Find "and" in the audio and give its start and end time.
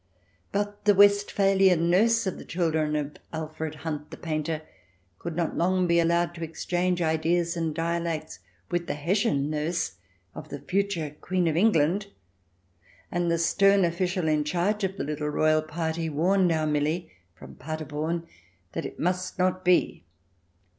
7.55-7.75, 13.11-13.29